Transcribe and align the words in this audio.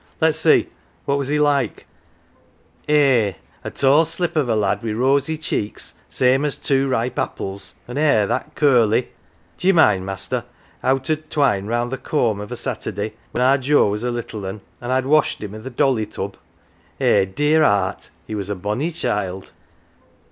Let's 0.19 0.39
see, 0.39 0.67
what 1.05 1.19
was 1.19 1.27
he 1.27 1.39
like?"" 1.39 1.85
Eh, 2.89 3.33
a 3.63 3.69
tall 3.69 4.03
slip 4.03 4.35
of 4.35 4.49
a 4.49 4.55
lad 4.55 4.81
wi' 4.81 4.93
rosy 4.93 5.37
cheeks, 5.37 5.93
same 6.09 6.43
as 6.43 6.55
two 6.57 6.87
ripe 6.89 7.19
apples, 7.19 7.75
and 7.87 7.99
hair 7.99 8.25
that 8.25 8.55
curly! 8.55 9.11
D'ye 9.59 9.71
mind, 9.73 10.03
master, 10.07 10.43
how 10.81 10.97
't 10.97 11.13
'ud 11.13 11.29
twine 11.29 11.67
round 11.67 11.91
th' 11.91 12.01
comb 12.01 12.41
of 12.41 12.51
a 12.51 12.55
Saturday, 12.55 13.13
when 13.29 13.43
our 13.43 13.59
Joe 13.59 13.91
was 13.91 14.03
a 14.03 14.09
little 14.09 14.43
'un, 14.43 14.61
an 14.81 14.89
1 14.89 14.89
I'd 14.89 15.05
washed 15.05 15.39
him 15.43 15.53
i' 15.53 15.59
th' 15.59 15.75
dolly 15.75 16.07
tub? 16.07 16.35
Eh, 16.99 17.25
dear 17.25 17.61
'eart, 17.61 18.09
he 18.25 18.33
was 18.33 18.49
a 18.49 18.55
bonny 18.55 18.89
child 18.89 19.51